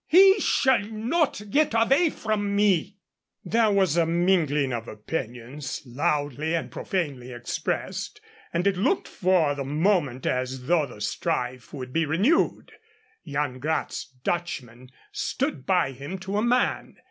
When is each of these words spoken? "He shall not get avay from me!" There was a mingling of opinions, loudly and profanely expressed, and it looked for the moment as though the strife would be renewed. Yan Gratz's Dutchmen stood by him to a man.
"He 0.07 0.39
shall 0.39 0.79
not 0.81 1.39
get 1.51 1.75
avay 1.75 2.09
from 2.09 2.55
me!" 2.55 2.97
There 3.45 3.69
was 3.69 3.95
a 3.97 4.05
mingling 4.07 4.73
of 4.73 4.87
opinions, 4.87 5.83
loudly 5.85 6.55
and 6.55 6.71
profanely 6.71 7.31
expressed, 7.31 8.19
and 8.51 8.65
it 8.65 8.77
looked 8.77 9.07
for 9.07 9.53
the 9.53 9.63
moment 9.63 10.25
as 10.25 10.65
though 10.65 10.87
the 10.87 11.01
strife 11.01 11.71
would 11.71 11.93
be 11.93 12.07
renewed. 12.07 12.71
Yan 13.23 13.59
Gratz's 13.59 14.05
Dutchmen 14.23 14.89
stood 15.11 15.67
by 15.67 15.91
him 15.91 16.17
to 16.17 16.35
a 16.37 16.41
man. 16.41 16.97